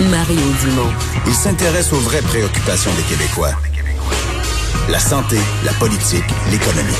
Mario 0.00 0.40
Dumont. 0.62 0.92
Il 1.26 1.34
s'intéresse 1.34 1.92
aux 1.92 1.98
vraies 1.98 2.22
préoccupations 2.22 2.90
des 2.94 3.02
Québécois. 3.02 3.50
La 4.88 5.00
santé, 5.00 5.36
la 5.64 5.72
politique, 5.72 6.24
l'économie. 6.52 6.92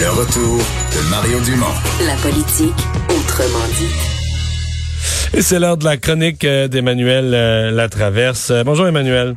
Le 0.00 0.10
retour 0.10 0.58
de 0.58 1.08
Mario 1.08 1.38
Dumont. 1.40 1.72
La 2.04 2.16
politique, 2.16 2.74
autrement 3.08 3.64
dit. 3.78 5.38
Et 5.38 5.42
c'est 5.42 5.60
l'heure 5.60 5.76
de 5.76 5.84
la 5.84 5.96
chronique 5.96 6.44
euh, 6.44 6.66
d'Emmanuel 6.66 7.32
euh, 7.32 7.70
Latraverse. 7.70 8.50
Euh, 8.50 8.64
bonjour 8.64 8.88
Emmanuel. 8.88 9.36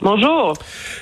Bonjour. 0.00 0.52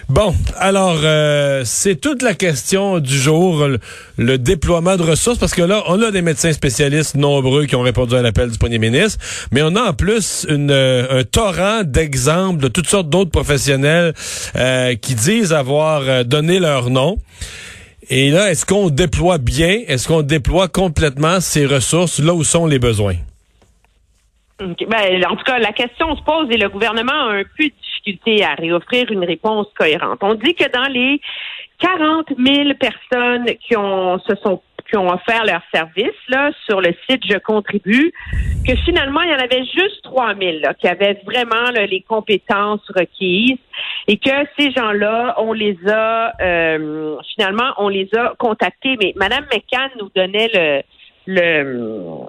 Bon, 0.09 0.35
alors 0.59 1.01
euh, 1.05 1.63
c'est 1.67 2.01
toute 2.01 2.23
la 2.23 2.33
question 2.33 2.99
du 2.99 3.15
jour, 3.15 3.69
le, 4.17 4.39
déploiement 4.39 4.97
de 4.97 5.03
ressources, 5.03 5.37
parce 5.37 5.53
que 5.53 5.61
là, 5.61 5.83
on 5.89 6.01
a 6.01 6.11
des 6.11 6.23
médecins 6.23 6.53
spécialistes 6.53 7.15
nombreux 7.15 7.67
qui 7.67 7.77
ont 7.77 7.83
répondu 7.83 8.15
à 8.15 8.23
l'appel 8.23 8.51
du 8.51 8.57
premier 8.57 8.79
ministre, 8.79 9.23
mais 9.53 9.61
on 9.63 9.77
a 9.77 9.91
en 9.91 9.93
plus 9.93 10.47
une, 10.49 10.71
euh, 10.71 11.21
un 11.21 11.25
torrent 11.25 11.83
d'exemples 11.85 12.63
de 12.63 12.69
toutes 12.69 12.89
sortes 12.89 13.11
d'autres 13.11 13.31
professionnels 13.31 14.15
euh, 14.57 14.95
qui 14.95 15.15
disent 15.15 15.53
avoir 15.53 16.25
donné 16.25 16.59
leur 16.59 16.89
nom. 16.89 17.19
Et 18.09 18.31
là, 18.31 18.51
est-ce 18.51 18.65
qu'on 18.65 18.89
déploie 18.89 19.37
bien, 19.37 19.81
est-ce 19.89 20.09
qu'on 20.09 20.23
déploie 20.23 20.69
complètement 20.69 21.41
ces 21.41 21.67
ressources 21.67 22.19
là 22.19 22.33
où 22.33 22.45
sont 22.45 22.65
les 22.65 22.79
besoins? 22.79 23.17
Ben, 24.59 25.23
en 25.29 25.37
tout 25.37 25.45
cas, 25.45 25.59
la 25.59 25.73
question 25.73 26.17
se 26.17 26.23
pose 26.23 26.49
et 26.51 26.57
le 26.57 26.71
gouvernement 26.71 27.13
a 27.13 27.35
un 27.35 27.43
peu 27.59 27.69
à 28.43 28.55
réoffrir 28.55 29.11
une 29.11 29.25
réponse 29.25 29.67
cohérente. 29.79 30.19
On 30.23 30.35
dit 30.35 30.55
que 30.55 30.71
dans 30.71 30.91
les 30.91 31.21
40 31.79 32.29
000 32.39 32.75
personnes 32.79 33.47
qui 33.61 33.77
ont 33.77 34.19
se 34.21 34.35
sont 34.43 34.63
qui 34.89 34.97
ont 34.97 35.09
offert 35.09 35.45
leur 35.45 35.63
service 35.75 36.15
là 36.29 36.53
sur 36.65 36.81
le 36.81 36.95
site 37.09 37.23
Je 37.29 37.39
contribue, 37.39 38.13
que 38.67 38.77
finalement 38.85 39.21
il 39.23 39.31
y 39.31 39.35
en 39.35 39.39
avait 39.39 39.65
juste 39.65 40.03
3 40.05 40.37
000 40.37 40.59
là, 40.63 40.75
qui 40.75 40.87
avaient 40.87 41.21
vraiment 41.25 41.71
les 41.73 42.03
compétences 42.03 42.89
requises 42.95 43.59
et 44.07 44.17
que 44.17 44.31
ces 44.57 44.71
gens-là, 44.71 45.35
on 45.39 45.53
les 45.53 45.77
a 45.89 46.33
euh, 46.41 47.17
finalement 47.35 47.73
on 47.79 47.89
les 47.89 48.09
a 48.17 48.35
contactés. 48.39 48.97
Mais 49.03 49.13
Madame 49.17 49.45
McCann 49.53 49.91
nous 49.99 50.11
donnait 50.15 50.51
le 50.55 50.83
le 51.27 52.29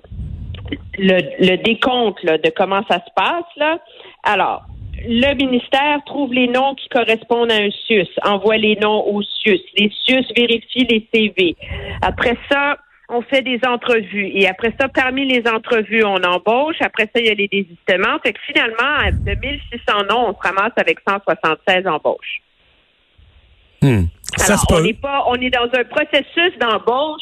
le, 0.98 1.56
décompte 1.58 2.26
de 2.26 2.52
comment 2.56 2.82
ça 2.90 2.96
se 2.96 3.12
passe. 3.16 3.46
Là. 3.56 3.80
Alors, 4.24 4.64
le 5.06 5.36
ministère 5.36 6.00
trouve 6.06 6.34
les 6.34 6.48
noms 6.48 6.76
qui 6.76 6.90
correspondent 6.90 7.52
à 7.52 7.56
un 7.56 7.70
SUS, 7.70 8.10
envoie 8.24 8.58
les 8.58 8.76
noms 8.78 9.06
au 9.08 9.22
SUS. 9.22 9.62
Les 9.78 9.92
SUS 10.06 10.26
vérifient 10.36 10.86
les 10.86 11.08
CV. 11.14 11.56
Après 12.02 12.38
ça, 12.50 12.78
on 13.10 13.22
fait 13.22 13.42
des 13.42 13.60
entrevues. 13.66 14.32
Et 14.34 14.48
après 14.48 14.74
ça, 14.80 14.88
parmi 14.90 15.26
les 15.26 15.48
entrevues, 15.48 16.04
on 16.04 16.22
embauche. 16.24 16.76
Après 16.82 17.06
ça, 17.06 17.22
il 17.22 17.28
y 17.28 17.30
a 17.30 17.34
les 17.34 17.48
désistements. 17.48 18.20
Fait 18.24 18.34
que 18.34 18.40
finalement, 18.46 19.12
de 19.12 19.36
1600 19.40 20.04
noms, 20.10 20.30
on 20.30 20.34
se 20.34 20.40
ramasse 20.42 20.74
avec 20.76 21.00
176 21.08 21.88
embauches. 21.88 22.42
Hmm. 23.82 24.06
Alors, 24.46 24.66
on 24.72 24.82
n'est 24.82 24.94
pas, 24.94 25.24
on 25.28 25.36
est 25.36 25.50
dans 25.50 25.70
un 25.74 25.84
processus 25.86 26.58
d'embauche. 26.60 27.22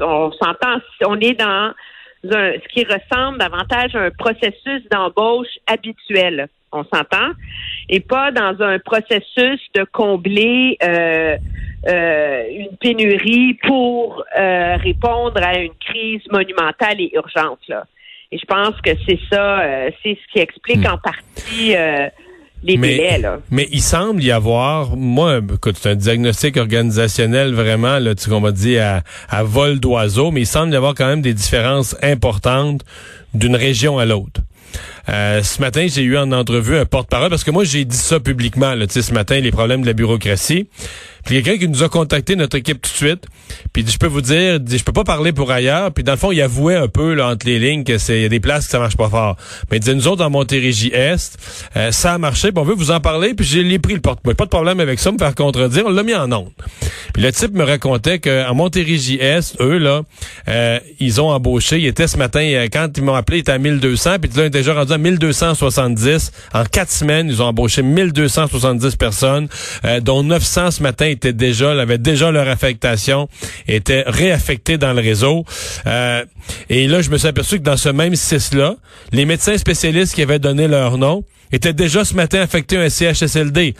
on 0.00 0.32
s'entend, 0.32 0.78
on 1.06 1.20
est 1.20 1.38
dans 1.38 1.72
ce 2.24 2.68
qui 2.68 2.84
ressemble 2.84 3.38
davantage 3.38 3.94
à 3.94 4.00
un 4.00 4.10
processus 4.10 4.82
d'embauche 4.90 5.58
habituel. 5.66 6.48
On 6.72 6.84
s'entend? 6.84 7.32
Et 7.88 8.00
pas 8.00 8.30
dans 8.30 8.56
un 8.60 8.78
processus 8.78 9.60
de 9.74 9.84
combler 9.92 10.78
euh, 10.82 11.36
euh, 11.88 12.42
une 12.50 12.76
pénurie 12.78 13.54
pour 13.66 14.24
euh, 14.38 14.76
répondre 14.76 15.40
à 15.42 15.58
une 15.58 15.74
crise 15.80 16.22
monumentale 16.30 17.00
et 17.00 17.12
urgente. 17.14 17.60
Là. 17.68 17.84
Et 18.30 18.38
je 18.38 18.46
pense 18.46 18.80
que 18.80 18.90
c'est 19.06 19.18
ça, 19.30 19.62
c'est 20.02 20.16
ce 20.16 20.32
qui 20.32 20.38
explique 20.38 20.88
hmm. 20.88 20.94
en 20.94 20.98
partie 20.98 21.76
mais, 22.64 23.20
Mais 23.50 23.68
il 23.72 23.82
semble 23.82 24.22
y 24.22 24.30
avoir, 24.30 24.96
moi, 24.96 25.38
écoute, 25.38 25.76
c'est 25.78 25.90
un 25.90 25.94
diagnostic 25.96 26.56
organisationnel 26.56 27.54
vraiment, 27.54 27.98
là, 27.98 28.14
tu 28.14 28.30
qu'on 28.30 28.40
va 28.40 28.52
dire 28.52 29.02
à, 29.28 29.42
vol 29.42 29.80
d'oiseau, 29.80 30.30
mais 30.30 30.42
il 30.42 30.46
semble 30.46 30.72
y 30.72 30.76
avoir 30.76 30.94
quand 30.94 31.06
même 31.06 31.22
des 31.22 31.34
différences 31.34 31.96
importantes 32.02 32.82
d'une 33.34 33.56
région 33.56 33.98
à 33.98 34.04
l'autre. 34.04 34.40
Euh, 35.08 35.42
ce 35.42 35.60
matin, 35.60 35.86
j'ai 35.88 36.02
eu 36.02 36.16
en 36.16 36.30
entrevue 36.32 36.76
un 36.76 36.86
porte-parole 36.86 37.30
parce 37.30 37.44
que 37.44 37.50
moi, 37.50 37.64
j'ai 37.64 37.84
dit 37.84 37.96
ça 37.96 38.20
publiquement, 38.20 38.74
là, 38.74 38.86
ce 38.88 39.12
matin, 39.12 39.40
les 39.40 39.50
problèmes 39.50 39.82
de 39.82 39.86
la 39.86 39.92
bureaucratie. 39.92 40.68
Puis 41.24 41.42
quelqu'un 41.42 41.58
qui 41.58 41.68
nous 41.68 41.82
a 41.82 41.88
contacté, 41.88 42.34
notre 42.34 42.56
équipe 42.56 42.82
tout 42.82 42.90
de 42.90 42.96
suite, 42.96 43.26
puis 43.72 43.84
je 43.86 43.96
peux 43.96 44.06
vous 44.06 44.20
dire, 44.20 44.58
dit, 44.58 44.78
je 44.78 44.84
peux 44.84 44.92
pas 44.92 45.04
parler 45.04 45.32
pour 45.32 45.50
ailleurs. 45.50 45.92
Puis 45.92 46.02
dans 46.02 46.12
le 46.12 46.18
fond, 46.18 46.32
il 46.32 46.42
avouait 46.42 46.76
un 46.76 46.88
peu 46.88 47.14
là, 47.14 47.28
entre 47.28 47.46
les 47.46 47.58
lignes 47.58 47.84
que 47.84 47.98
c'est 47.98 48.22
y 48.22 48.24
a 48.24 48.28
des 48.28 48.40
places 48.40 48.66
que 48.66 48.72
ça 48.72 48.78
marche 48.78 48.96
pas 48.96 49.08
fort. 49.08 49.36
Mais 49.70 49.76
il 49.76 49.80
disait, 49.80 49.94
nous 49.94 50.08
autres, 50.08 50.24
en 50.24 50.30
Montérégie 50.30 50.90
Est, 50.92 51.38
euh, 51.76 51.92
ça 51.92 52.14
a 52.14 52.18
marché, 52.18 52.50
on 52.54 52.64
veut 52.64 52.74
vous 52.74 52.90
en 52.90 53.00
parler, 53.00 53.34
puis 53.34 53.46
j'ai 53.46 53.78
pris 53.78 53.94
le 53.94 54.00
porte-parole. 54.00 54.34
Pas 54.34 54.44
de 54.44 54.50
problème 54.50 54.80
avec 54.80 54.98
ça, 54.98 55.12
me 55.12 55.18
faire 55.18 55.34
contredire, 55.34 55.84
on 55.86 55.90
l'a 55.90 56.02
mis 56.02 56.14
en 56.14 56.30
onde. 56.32 56.50
Puis 57.12 57.22
le 57.22 57.32
type 57.32 57.52
me 57.52 57.64
racontait 57.64 58.18
qu'en 58.18 58.54
Montérégie 58.54 59.18
Est, 59.20 59.60
eux, 59.60 59.78
là, 59.78 60.02
euh, 60.48 60.78
ils 61.00 61.20
ont 61.20 61.30
embauché, 61.30 61.78
il 61.78 61.86
était 61.86 62.06
ce 62.06 62.16
matin, 62.16 62.40
euh, 62.40 62.68
quand 62.72 62.88
ils 62.96 63.02
m'ont 63.02 63.14
appelé, 63.14 63.38
il 63.38 63.40
était 63.40 63.52
à 63.52 63.58
1200, 63.58 64.16
puis 64.20 64.30
là, 64.36 64.44
ils 64.46 64.50
déjà 64.50 64.74
rendu 64.74 64.92
à 64.92 64.98
1270. 64.98 66.32
En 66.54 66.64
quatre 66.64 66.90
semaines, 66.90 67.28
ils 67.28 67.42
ont 67.42 67.46
embauché 67.46 67.82
1270 67.82 68.96
personnes, 68.96 69.48
dont 70.02 70.22
900 70.22 70.70
ce 70.70 70.82
matin 70.82 71.06
étaient 71.06 71.32
déjà, 71.32 71.72
avaient 71.72 71.98
déjà 71.98 72.30
leur 72.30 72.48
affectation, 72.48 73.28
étaient 73.68 74.04
réaffectés 74.06 74.78
dans 74.78 74.92
le 74.92 75.00
réseau. 75.00 75.44
Euh, 75.86 76.24
et 76.68 76.86
là, 76.86 77.02
je 77.02 77.10
me 77.10 77.18
suis 77.18 77.28
aperçu 77.28 77.58
que 77.58 77.64
dans 77.64 77.76
ce 77.76 77.88
même 77.88 78.14
CIS-là, 78.14 78.76
les 79.12 79.24
médecins 79.24 79.56
spécialistes 79.56 80.14
qui 80.14 80.22
avaient 80.22 80.38
donné 80.38 80.68
leur 80.68 80.98
nom 80.98 81.24
étaient 81.52 81.74
déjà 81.74 82.04
ce 82.04 82.14
matin 82.14 82.40
affectés 82.40 82.78
à 82.78 82.82
un 82.82 82.88
CHSLD. 82.88 83.74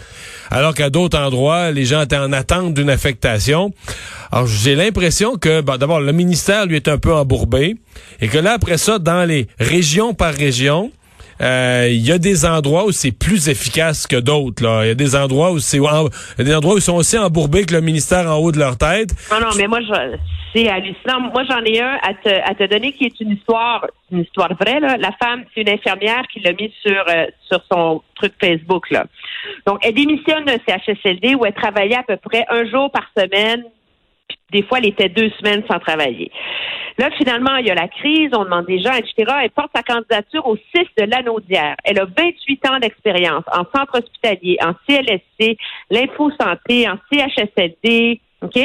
Alors 0.50 0.74
qu'à 0.74 0.90
d'autres 0.90 1.18
endroits, 1.18 1.70
les 1.70 1.86
gens 1.86 2.02
étaient 2.02 2.18
en 2.18 2.32
attente 2.32 2.74
d'une 2.74 2.90
affectation. 2.90 3.21
Alors, 3.24 4.46
j'ai 4.46 4.74
l'impression 4.74 5.36
que, 5.36 5.60
d'abord, 5.60 6.00
le 6.00 6.12
ministère, 6.12 6.66
lui, 6.66 6.76
est 6.76 6.88
un 6.88 6.98
peu 6.98 7.12
embourbé. 7.12 7.76
Et 8.20 8.28
que 8.28 8.38
là, 8.38 8.52
après 8.52 8.78
ça, 8.78 8.98
dans 8.98 9.24
les 9.24 9.46
régions 9.58 10.14
par 10.14 10.34
région, 10.34 10.90
euh, 11.42 11.88
il 11.90 12.06
y 12.06 12.12
a 12.12 12.18
des 12.18 12.44
endroits 12.44 12.84
où 12.86 12.92
c'est 12.92 13.12
plus 13.12 13.48
efficace 13.48 14.06
que 14.06 14.16
d'autres. 14.16 14.62
Là, 14.62 14.84
il 14.84 14.88
y 14.88 14.90
a 14.90 14.94
des 14.94 15.16
endroits 15.16 15.52
où 15.52 15.58
c'est, 15.58 15.78
des 16.38 16.54
endroits 16.54 16.74
où 16.74 16.78
ils 16.78 16.82
sont 16.82 16.96
aussi 16.96 17.18
embourbés 17.18 17.64
que 17.64 17.74
le 17.74 17.80
ministère 17.80 18.30
en 18.30 18.36
haut 18.36 18.52
de 18.52 18.58
leur 18.58 18.78
tête. 18.78 19.10
Non, 19.30 19.40
non, 19.40 19.48
mais 19.56 19.66
moi, 19.66 19.80
c'est 20.54 20.68
hallucinant. 20.68 21.20
Moi, 21.32 21.44
j'en 21.48 21.62
ai 21.64 21.80
un 21.80 21.98
à 22.02 22.14
te, 22.14 22.28
à 22.28 22.54
te 22.54 22.64
donner 22.68 22.92
qui 22.92 23.04
est 23.04 23.20
une 23.20 23.32
histoire, 23.32 23.86
une 24.10 24.20
histoire 24.20 24.54
vraie. 24.54 24.80
Là. 24.80 24.96
La 24.98 25.12
femme, 25.12 25.44
c'est 25.54 25.62
une 25.62 25.70
infirmière 25.70 26.22
qui 26.32 26.40
l'a 26.40 26.52
mis 26.52 26.72
sur 26.82 27.04
euh, 27.08 27.26
sur 27.48 27.60
son 27.70 28.02
truc 28.14 28.34
Facebook. 28.40 28.90
Là. 28.90 29.06
Donc, 29.66 29.78
elle 29.82 29.94
démissionne 29.94 30.44
d'un 30.44 30.58
CHSLD 30.66 31.34
où 31.34 31.44
elle 31.44 31.54
travaillait 31.54 31.96
à 31.96 32.02
peu 32.02 32.16
près 32.16 32.44
un 32.50 32.64
jour 32.66 32.90
par 32.90 33.06
semaine. 33.16 33.64
Des 34.52 34.62
fois, 34.62 34.78
elle 34.78 34.86
était 34.86 35.08
deux 35.08 35.30
semaines 35.40 35.62
sans 35.68 35.78
travailler. 35.78 36.30
Là, 36.98 37.10
finalement, 37.16 37.56
il 37.56 37.66
y 37.66 37.70
a 37.70 37.74
la 37.74 37.88
crise, 37.88 38.30
on 38.34 38.44
demande 38.44 38.66
des 38.66 38.78
gens, 38.78 38.92
etc. 38.92 39.14
Elle 39.42 39.50
porte 39.50 39.70
sa 39.74 39.82
candidature 39.82 40.46
au 40.46 40.56
6 40.56 40.82
de 40.98 41.04
l'Anaudière. 41.04 41.74
Elle 41.84 41.98
a 41.98 42.04
28 42.04 42.68
ans 42.68 42.78
d'expérience 42.78 43.44
en 43.50 43.64
centre 43.74 43.98
hospitalier, 43.98 44.58
en 44.62 44.74
CLSC, 44.86 45.56
l'info-santé, 45.90 46.88
en 46.88 46.96
CHSLD, 47.10 48.20
OK? 48.42 48.58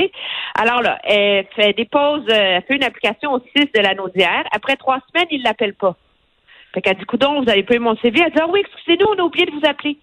Alors 0.56 0.82
là, 0.82 1.00
elle 1.04 1.46
fait 1.56 1.74
dépose, 1.74 2.24
euh, 2.30 2.58
elle 2.58 2.64
fait 2.64 2.76
une 2.76 2.84
application 2.84 3.34
au 3.34 3.40
6 3.56 3.68
de 3.74 3.82
l'Anaudière. 3.82 4.44
Après 4.52 4.76
trois 4.76 5.00
semaines, 5.10 5.28
il 5.32 5.40
ne 5.40 5.46
l'appelle 5.46 5.76
pas. 5.76 5.96
Fait 6.74 6.82
qu'elle 6.82 6.98
dit, 6.98 7.06
coudon, 7.06 7.42
vous 7.42 7.50
avez 7.50 7.64
pas 7.64 7.76
eu 7.76 7.80
mon 7.80 7.96
CV. 7.98 8.20
Elle 8.20 8.32
dit, 8.32 8.40
ah 8.42 8.48
oui, 8.50 8.60
excusez-nous, 8.60 9.08
on 9.08 9.20
a 9.22 9.24
oublié 9.24 9.46
de 9.46 9.52
vous 9.52 9.66
appeler. 9.66 9.98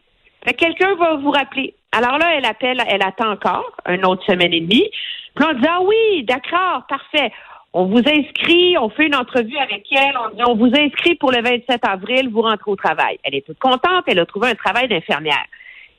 Fait 0.45 0.55
que 0.55 0.59
quelqu'un 0.59 0.95
va 0.97 1.16
vous 1.16 1.31
rappeler. 1.31 1.75
Alors 1.93 2.19
là, 2.19 2.34
elle 2.37 2.45
appelle, 2.45 2.83
elle 2.89 3.03
attend 3.03 3.31
encore, 3.31 3.77
une 3.89 4.05
autre 4.05 4.25
semaine 4.25 4.53
et 4.53 4.61
demie. 4.61 4.91
Puis 5.34 5.45
on 5.49 5.53
dit, 5.53 5.67
ah 5.69 5.81
oui, 5.83 6.25
d'accord, 6.25 6.84
parfait 6.89 7.33
on 7.75 7.87
vous 7.87 7.99
inscrit, 7.99 8.78
on 8.78 8.89
fait 8.89 9.06
une 9.06 9.17
entrevue 9.17 9.59
avec 9.59 9.84
elle, 9.91 10.15
on 10.17 10.34
dit 10.34 10.43
on 10.47 10.55
vous 10.55 10.71
inscrit 10.77 11.16
pour 11.16 11.33
le 11.33 11.42
27 11.42 11.81
avril, 11.84 12.31
vous 12.31 12.42
rentrez 12.42 12.71
au 12.71 12.77
travail. 12.77 13.19
Elle 13.25 13.34
est 13.34 13.45
toute 13.45 13.59
contente, 13.59 14.04
elle 14.07 14.21
a 14.21 14.27
trouvé 14.27 14.51
un 14.51 14.54
travail 14.54 14.86
d'infirmière. 14.86 15.45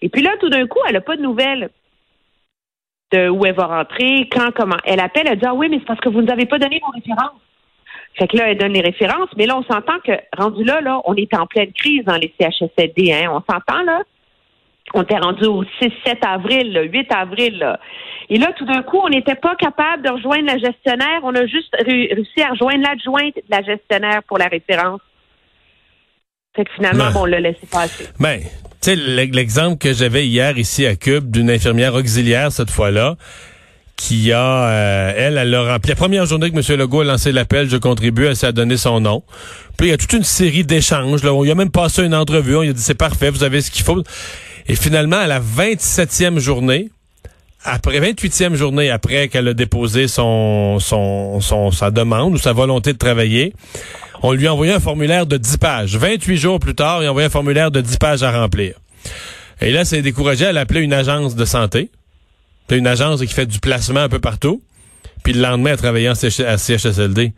Et 0.01 0.07
puis 0.07 0.21
là, 0.21 0.31
tout 0.39 0.49
d'un 0.49 0.65
coup, 0.67 0.79
elle 0.87 0.93
n'a 0.93 1.01
pas 1.01 1.17
de 1.17 1.21
nouvelles 1.21 1.69
de 3.11 3.27
où 3.27 3.45
elle 3.45 3.55
va 3.55 3.65
rentrer, 3.65 4.29
quand, 4.31 4.51
comment. 4.55 4.77
Elle 4.85 5.01
appelle, 5.01 5.27
elle 5.27 5.37
dit 5.37 5.45
Ah 5.45 5.53
oui, 5.53 5.67
mais 5.69 5.79
c'est 5.79 5.85
parce 5.85 5.99
que 5.99 6.07
vous 6.07 6.21
ne 6.21 6.27
nous 6.27 6.31
avez 6.31 6.45
pas 6.45 6.57
donné 6.57 6.79
vos 6.79 6.91
références. 6.91 7.41
Fait 8.17 8.29
que 8.29 8.37
là, 8.37 8.49
elle 8.49 8.57
donne 8.57 8.71
les 8.71 8.81
références, 8.81 9.29
mais 9.35 9.45
là, 9.45 9.57
on 9.57 9.63
s'entend 9.63 9.99
que 9.99 10.13
rendu 10.37 10.63
là, 10.63 10.79
là, 10.79 11.01
on 11.03 11.13
est 11.15 11.33
en 11.33 11.45
pleine 11.45 11.73
crise 11.73 12.05
dans 12.05 12.15
les 12.15 12.33
CHSLD, 12.39 13.11
hein. 13.11 13.29
On 13.31 13.41
s'entend 13.51 13.83
là? 13.83 14.01
On 14.93 15.01
était 15.03 15.17
rendu 15.17 15.45
au 15.45 15.63
6-7 15.63 16.19
avril, 16.21 16.71
le 16.71 16.85
8 16.85 17.11
avril. 17.11 17.57
Là. 17.57 17.79
Et 18.29 18.37
là, 18.37 18.51
tout 18.57 18.65
d'un 18.65 18.81
coup, 18.83 18.99
on 19.03 19.09
n'était 19.09 19.35
pas 19.35 19.55
capable 19.55 20.03
de 20.03 20.09
rejoindre 20.09 20.45
la 20.45 20.57
gestionnaire. 20.57 21.19
On 21.23 21.35
a 21.35 21.45
juste 21.45 21.75
réussi 21.79 22.41
à 22.41 22.49
rejoindre 22.49 22.83
l'adjointe 22.83 23.35
de 23.35 23.43
la 23.49 23.61
gestionnaire 23.61 24.21
pour 24.23 24.37
la 24.37 24.47
référence. 24.47 25.01
Fait 26.55 26.63
que 26.63 26.71
finalement, 26.75 27.11
bon, 27.11 27.21
on 27.21 27.25
l'a 27.25 27.41
laissé 27.41 27.67
passer. 27.69 28.05
Ben, 28.19 28.39
tu 28.39 28.47
sais, 28.81 28.95
l'exemple 28.95 29.77
que 29.77 29.93
j'avais 29.93 30.25
hier 30.25 30.57
ici 30.57 30.85
à 30.85 30.95
Cube 30.95 31.29
d'une 31.29 31.49
infirmière 31.49 31.93
auxiliaire 31.95 32.51
cette 32.51 32.71
fois-là, 32.71 33.15
qui 33.97 34.31
a, 34.31 34.69
euh, 34.69 35.13
elle, 35.15 35.37
elle 35.37 35.53
a 35.53 35.73
rempli 35.73 35.89
la 35.89 35.95
première 35.95 36.25
journée 36.25 36.51
que 36.51 36.55
M. 36.55 36.79
Legault 36.79 37.01
a 37.01 37.05
lancé 37.05 37.31
l'appel, 37.31 37.69
je 37.69 37.77
contribue, 37.77 38.25
elle 38.25 38.35
s'est 38.35 38.53
donné 38.53 38.77
son 38.77 39.01
nom. 39.01 39.23
Puis 39.77 39.87
il 39.87 39.89
y 39.89 39.93
a 39.93 39.97
toute 39.97 40.13
une 40.13 40.23
série 40.23 40.63
d'échanges. 40.63 41.23
Là, 41.23 41.31
il 41.43 41.51
a 41.51 41.55
même 41.55 41.71
passé 41.71 42.03
une 42.03 42.15
entrevue, 42.15 42.55
on 42.55 42.61
lui 42.61 42.69
a 42.69 42.73
dit 42.73 42.81
c'est 42.81 42.93
parfait, 42.93 43.29
vous 43.29 43.43
avez 43.43 43.61
ce 43.61 43.71
qu'il 43.71 43.83
faut. 43.83 44.01
Et 44.67 44.75
finalement, 44.75 45.17
à 45.17 45.27
la 45.27 45.39
27e 45.39 46.39
journée, 46.39 46.89
après 47.63 47.99
28e 47.99 48.55
journée 48.55 48.89
après 48.89 49.27
qu'elle 49.27 49.47
a 49.47 49.53
déposé 49.53 50.07
son, 50.07 50.79
son, 50.79 51.71
sa 51.71 51.91
demande 51.91 52.33
ou 52.33 52.37
sa 52.37 52.53
volonté 52.53 52.93
de 52.93 52.97
travailler, 52.97 53.53
on 54.23 54.31
lui 54.31 54.47
a 54.47 54.53
envoyé 54.53 54.73
un 54.73 54.79
formulaire 54.79 55.25
de 55.25 55.37
10 55.37 55.57
pages. 55.57 55.97
28 55.97 56.37
jours 56.37 56.59
plus 56.59 56.75
tard, 56.75 57.03
il 57.03 57.07
a 57.07 57.09
envoyé 57.09 57.27
un 57.27 57.31
formulaire 57.31 57.71
de 57.71 57.81
10 57.81 57.97
pages 57.97 58.23
à 58.23 58.31
remplir. 58.31 58.75
Et 59.61 59.71
là, 59.71 59.85
c'est 59.85 60.01
découragé, 60.01 60.45
elle 60.45 60.57
a 60.57 60.61
appelé 60.61 60.81
une 60.81 60.93
agence 60.93 61.35
de 61.35 61.45
santé. 61.45 61.89
Une 62.71 62.87
agence 62.87 63.21
qui 63.21 63.27
fait 63.27 63.45
du 63.45 63.59
placement 63.59 64.01
un 64.01 64.09
peu 64.09 64.19
partout. 64.19 64.61
Puis 65.23 65.33
le 65.33 65.41
lendemain, 65.41 65.71
elle 65.71 65.77
travaillait 65.77 66.09
à 66.09 66.57
CHSLD. 66.57 67.33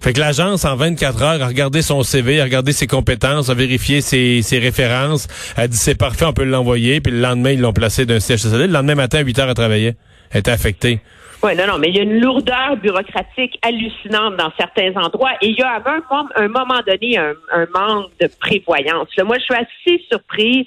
Fait 0.00 0.14
que 0.14 0.20
l'agence, 0.20 0.64
en 0.64 0.76
24 0.76 1.22
heures, 1.22 1.42
a 1.42 1.46
regardé 1.46 1.82
son 1.82 2.02
CV, 2.02 2.40
a 2.40 2.44
regardé 2.44 2.72
ses 2.72 2.86
compétences, 2.86 3.50
a 3.50 3.54
vérifié 3.54 4.00
ses, 4.00 4.40
ses 4.40 4.58
références, 4.58 5.28
a 5.56 5.68
dit 5.68 5.76
c'est 5.76 5.98
parfait, 5.98 6.24
on 6.24 6.32
peut 6.32 6.44
l'envoyer. 6.44 7.02
Puis 7.02 7.12
le 7.12 7.20
lendemain, 7.20 7.50
ils 7.50 7.60
l'ont 7.60 7.74
placé 7.74 8.06
d'un 8.06 8.18
CHSLD. 8.18 8.66
Le 8.66 8.72
lendemain 8.72 8.94
matin, 8.94 9.18
à 9.18 9.22
8 9.22 9.38
heures, 9.38 9.48
elle 9.48 9.54
travaillait. 9.54 9.96
Elle 10.30 10.40
était 10.40 10.50
affectée. 10.50 11.00
Oui, 11.42 11.54
non, 11.56 11.66
non, 11.66 11.78
mais 11.78 11.88
il 11.88 11.96
y 11.96 12.00
a 12.00 12.02
une 12.02 12.20
lourdeur 12.20 12.76
bureaucratique 12.82 13.58
hallucinante 13.62 14.36
dans 14.36 14.52
certains 14.58 14.92
endroits 14.96 15.32
et 15.40 15.48
il 15.48 15.58
y 15.58 15.62
a 15.62 15.70
à 15.70 15.90
un, 15.90 16.02
un 16.36 16.48
moment 16.48 16.80
donné 16.86 17.18
un, 17.18 17.32
un 17.52 17.66
manque 17.74 18.10
de 18.20 18.28
prévoyance. 18.40 19.08
Là, 19.16 19.24
moi, 19.24 19.36
je 19.38 19.44
suis 19.44 19.54
assez 19.54 20.04
surprise 20.10 20.66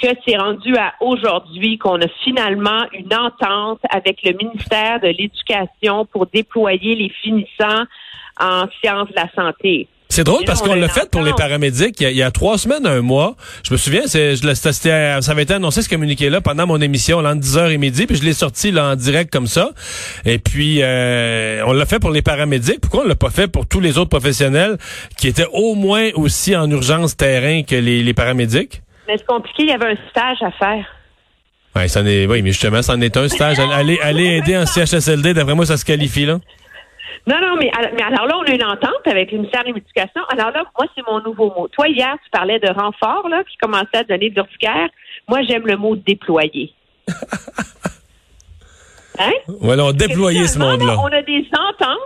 que 0.00 0.08
c'est 0.26 0.36
rendu 0.36 0.76
à 0.76 0.94
aujourd'hui 1.00 1.76
qu'on 1.76 2.00
a 2.00 2.08
finalement 2.24 2.86
une 2.92 3.12
entente 3.14 3.80
avec 3.90 4.22
le 4.22 4.32
ministère 4.32 5.00
de 5.00 5.08
l'Éducation 5.08 6.06
pour 6.06 6.26
déployer 6.26 6.94
les 6.94 7.10
finissants 7.22 7.84
en 8.40 8.66
sciences 8.80 9.08
de 9.08 9.16
la 9.16 9.28
santé. 9.34 9.88
C'est 10.10 10.24
drôle 10.24 10.44
parce 10.46 10.62
qu'on 10.62 10.74
l'a 10.74 10.88
fait 10.88 11.10
pour 11.10 11.22
les 11.22 11.34
paramédics 11.34 12.00
il 12.00 12.10
y, 12.10 12.22
a, 12.22 12.30
trois 12.30 12.56
semaines, 12.56 12.86
un 12.86 13.02
mois. 13.02 13.36
Je 13.62 13.72
me 13.72 13.76
souviens, 13.76 14.02
c'est, 14.06 14.36
je, 14.36 14.54
ça 14.54 15.32
avait 15.32 15.42
été 15.42 15.54
annoncé 15.54 15.82
ce 15.82 15.88
communiqué-là 15.88 16.40
pendant 16.40 16.66
mon 16.66 16.80
émission, 16.80 17.20
là, 17.20 17.32
entre 17.32 17.42
10h 17.42 17.70
et 17.70 17.78
midi, 17.78 18.06
puis 18.06 18.16
je 18.16 18.24
l'ai 18.24 18.32
sorti 18.32 18.70
là, 18.70 18.86
en 18.86 18.96
direct 18.96 19.30
comme 19.30 19.46
ça. 19.46 19.70
Et 20.24 20.38
puis, 20.38 20.78
euh, 20.82 21.62
on 21.66 21.72
l'a 21.72 21.84
fait 21.84 21.98
pour 21.98 22.10
les 22.10 22.22
paramédics. 22.22 22.80
Pourquoi 22.80 23.04
on 23.04 23.06
l'a 23.06 23.16
pas 23.16 23.30
fait 23.30 23.48
pour 23.48 23.66
tous 23.66 23.80
les 23.80 23.98
autres 23.98 24.08
professionnels 24.08 24.78
qui 25.18 25.28
étaient 25.28 25.46
au 25.52 25.74
moins 25.74 26.08
aussi 26.14 26.56
en 26.56 26.70
urgence 26.70 27.16
terrain 27.16 27.62
que 27.62 27.76
les, 27.76 28.02
les 28.02 28.14
paramédics? 28.14 28.80
Mais 29.06 29.14
c'est 29.18 29.26
compliqué, 29.26 29.64
il 29.64 29.68
y 29.68 29.72
avait 29.72 29.92
un 29.92 30.10
stage 30.10 30.38
à 30.40 30.50
faire. 30.52 30.86
Ouais, 31.76 31.86
ça 31.86 32.00
est, 32.00 32.26
oui, 32.26 32.42
mais 32.42 32.50
justement, 32.52 32.82
c'en 32.82 33.00
est 33.00 33.16
un 33.16 33.28
stage. 33.28 33.58
Aller, 33.58 33.98
aller 34.00 34.38
aider 34.38 34.56
en 34.56 34.64
CHSLD, 34.64 35.34
d'après 35.34 35.54
moi, 35.54 35.66
ça 35.66 35.76
se 35.76 35.84
qualifie, 35.84 36.24
là. 36.24 36.40
Non, 37.28 37.36
non, 37.42 37.56
mais, 37.56 37.70
mais 37.94 38.02
alors 38.02 38.26
là, 38.26 38.38
on 38.38 38.50
a 38.50 38.54
une 38.54 38.64
entente 38.64 39.06
avec 39.06 39.30
le 39.32 39.38
ministère 39.38 39.62
de 39.62 39.68
l'Éducation. 39.68 40.22
Alors 40.30 40.50
là, 40.50 40.64
moi, 40.78 40.88
c'est 40.94 41.06
mon 41.06 41.20
nouveau 41.20 41.52
mot. 41.54 41.68
Toi, 41.68 41.88
hier, 41.88 42.16
tu 42.24 42.30
parlais 42.30 42.58
de 42.58 42.68
renfort, 42.68 43.28
là, 43.28 43.44
qui 43.44 43.58
commençait 43.58 43.98
à 43.98 44.04
donner 44.04 44.30
de 44.30 44.36
l'urticaire. 44.36 44.88
Moi, 45.28 45.42
j'aime 45.42 45.66
le 45.66 45.76
mot 45.76 45.94
déployer. 45.94 46.72
hein? 49.18 49.32
Voilà, 49.60 49.84
on 49.84 49.92
déployer 49.92 50.46
ce 50.46 50.58
monde-là. 50.58 50.96
On 50.98 51.12
a 51.12 51.20
des 51.20 51.46
ententes, 51.52 51.98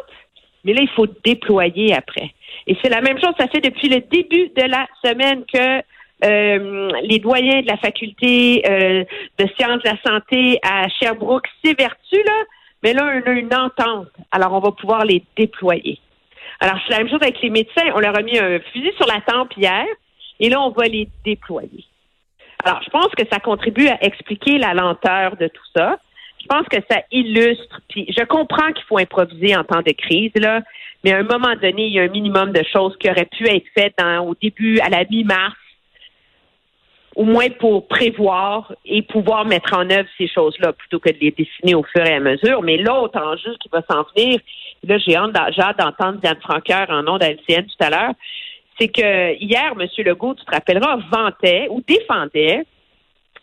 mais 0.64 0.72
là, 0.72 0.80
il 0.82 0.90
faut 0.90 1.06
déployer 1.24 1.94
après. 1.94 2.34
Et 2.66 2.76
c'est 2.82 2.90
la 2.90 3.00
même 3.00 3.20
chose, 3.20 3.32
ça 3.38 3.46
fait 3.46 3.60
depuis 3.60 3.88
le 3.88 4.00
début 4.00 4.50
de 4.56 4.62
la 4.62 4.88
semaine 5.04 5.44
que 5.44 5.82
euh, 6.24 6.90
les 7.04 7.20
doyens 7.20 7.62
de 7.62 7.68
la 7.68 7.76
faculté 7.76 8.64
euh, 8.68 9.04
de 9.38 9.46
sciences 9.56 9.82
de 9.84 9.88
la 9.88 9.98
santé 10.04 10.58
à 10.64 10.88
Sherbrooke 10.88 11.46
s'évertuent, 11.64 12.24
là, 12.26 12.42
mais 12.82 12.92
là, 12.92 13.04
on 13.04 13.30
a 13.30 13.32
une 13.32 13.54
entente. 13.54 14.08
Alors, 14.30 14.52
on 14.52 14.60
va 14.60 14.72
pouvoir 14.72 15.04
les 15.04 15.22
déployer. 15.36 15.98
Alors, 16.60 16.78
c'est 16.84 16.92
la 16.92 16.98
même 16.98 17.08
chose 17.08 17.22
avec 17.22 17.40
les 17.40 17.50
médecins. 17.50 17.90
On 17.94 18.00
leur 18.00 18.16
a 18.16 18.22
mis 18.22 18.38
un 18.38 18.60
fusil 18.72 18.92
sur 18.96 19.06
la 19.06 19.20
tempe 19.20 19.56
hier, 19.56 19.84
et 20.40 20.48
là, 20.48 20.60
on 20.60 20.70
va 20.70 20.84
les 20.84 21.08
déployer. 21.24 21.84
Alors, 22.64 22.80
je 22.84 22.90
pense 22.90 23.08
que 23.16 23.24
ça 23.30 23.40
contribue 23.40 23.88
à 23.88 24.02
expliquer 24.04 24.58
la 24.58 24.74
lenteur 24.74 25.36
de 25.36 25.48
tout 25.48 25.64
ça. 25.74 25.98
Je 26.40 26.46
pense 26.46 26.66
que 26.68 26.78
ça 26.90 27.02
illustre. 27.10 27.80
Puis, 27.88 28.06
je 28.08 28.24
comprends 28.24 28.72
qu'il 28.72 28.84
faut 28.84 28.98
improviser 28.98 29.56
en 29.56 29.64
temps 29.64 29.82
de 29.82 29.92
crise, 29.92 30.32
là, 30.36 30.60
mais 31.04 31.12
à 31.12 31.18
un 31.18 31.24
moment 31.24 31.54
donné, 31.60 31.86
il 31.86 31.92
y 31.92 32.00
a 32.00 32.02
un 32.02 32.08
minimum 32.08 32.52
de 32.52 32.62
choses 32.72 32.96
qui 32.98 33.10
auraient 33.10 33.26
pu 33.26 33.48
être 33.48 33.66
faites 33.74 33.96
au 34.24 34.34
début, 34.40 34.78
à 34.80 34.88
la 34.88 35.04
mi-mars, 35.04 35.56
au 37.16 37.24
moins 37.24 37.48
pour 37.58 37.86
prévoir 37.88 38.72
et 38.84 39.02
pouvoir 39.02 39.44
mettre 39.44 39.74
en 39.74 39.88
œuvre 39.90 40.08
ces 40.18 40.28
choses-là 40.28 40.72
plutôt 40.72 40.98
que 40.98 41.10
de 41.10 41.18
les 41.20 41.30
dessiner 41.30 41.74
au 41.74 41.82
fur 41.82 42.04
et 42.04 42.14
à 42.14 42.20
mesure. 42.20 42.62
Mais 42.62 42.76
l'autre 42.76 43.18
enjeu 43.20 43.54
qui 43.60 43.68
va 43.70 43.82
s'en 43.90 44.04
venir, 44.16 44.40
là, 44.86 44.98
j'ai 44.98 45.16
hâte 45.16 45.78
d'entendre 45.78 46.18
Diane 46.20 46.40
Franqueur 46.40 46.86
en 46.88 47.02
nom 47.02 47.18
d'LCN 47.18 47.66
tout 47.66 47.84
à 47.84 47.90
l'heure, 47.90 48.14
c'est 48.78 48.88
que 48.88 49.34
hier, 49.38 49.72
M. 49.78 49.86
Legault, 50.04 50.34
tu 50.34 50.44
te 50.44 50.50
rappelleras, 50.50 50.98
vantait 51.10 51.68
ou 51.70 51.82
défendait 51.86 52.64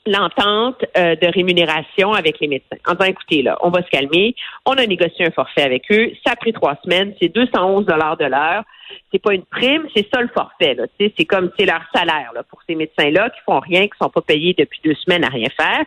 l'entente 0.06 0.84
euh, 0.98 1.16
de 1.16 1.28
rémunération 1.28 2.14
avec 2.14 2.40
les 2.40 2.48
médecins. 2.48 2.78
En 2.88 2.94
disant, 2.94 3.06
écoutez, 3.06 3.42
là, 3.42 3.58
on 3.62 3.70
va 3.70 3.84
se 3.84 3.90
calmer, 3.90 4.36
on 4.66 4.74
a 4.74 4.86
négocié 4.86 5.26
un 5.26 5.32
forfait 5.32 5.64
avec 5.64 5.92
eux, 5.92 6.12
ça 6.26 6.34
a 6.34 6.36
pris 6.36 6.54
trois 6.54 6.78
semaines, 6.84 7.14
c'est 7.22 7.30
211 7.30 7.86
dollars 7.86 8.18
de 8.18 8.26
l'heure, 8.26 8.64
c'est 9.12 9.22
pas 9.22 9.34
une 9.34 9.44
prime, 9.44 9.88
c'est 9.96 10.08
ça 10.14 10.22
le 10.22 10.30
forfait. 10.30 10.74
Là. 10.74 10.86
C'est 11.00 11.26
comme 11.26 11.52
c'est 11.58 11.66
leur 11.66 11.82
salaire 11.94 12.32
là, 12.34 12.44
pour 12.44 12.60
ces 12.68 12.76
médecins-là 12.76 13.30
qui 13.30 13.40
font 13.46 13.60
rien, 13.60 13.84
qui 13.84 13.98
sont 14.02 14.10
pas 14.10 14.22
payés 14.22 14.56
depuis 14.58 14.80
deux 14.84 14.96
semaines 14.96 15.24
à 15.24 15.30
rien 15.30 15.50
faire. 15.56 15.84